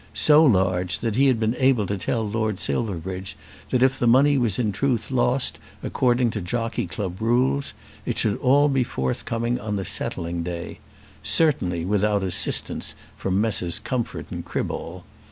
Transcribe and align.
so 0.15 0.43
large 0.43 0.97
that 0.97 1.15
he 1.15 1.27
had 1.27 1.39
been 1.39 1.55
able 1.59 1.85
to 1.85 1.95
tell 1.95 2.27
Lord 2.27 2.59
Silverbridge 2.59 3.37
that 3.69 3.83
if 3.83 3.99
the 3.99 4.07
money 4.07 4.35
was 4.35 4.57
in 4.57 4.71
truth 4.71 5.11
lost 5.11 5.59
according 5.83 6.31
to 6.31 6.41
Jockey 6.41 6.87
Club 6.87 7.21
rules, 7.21 7.75
it 8.03 8.17
should 8.17 8.39
all 8.39 8.67
be 8.67 8.83
forthcoming 8.83 9.59
on 9.59 9.75
the 9.75 9.85
settling 9.85 10.41
day, 10.41 10.79
certainly 11.21 11.85
without 11.85 12.23
assistance 12.23 12.95
from 13.15 13.39
Messrs. 13.39 13.77
Comfort 13.77 14.25
and 14.31 14.43
Criball. 14.43 15.03